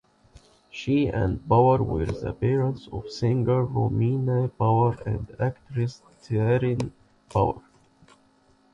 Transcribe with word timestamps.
She 0.71 1.05
and 1.09 1.47
Power 1.47 1.83
were 1.83 2.07
the 2.07 2.33
parents 2.33 2.89
of 2.91 3.11
singer 3.11 3.63
Romina 3.67 4.49
Power 4.57 4.97
and 5.05 5.27
actress 5.39 6.01
Taryn 6.23 6.91
Power. 7.29 7.61